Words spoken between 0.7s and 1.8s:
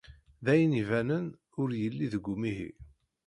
ibanen ur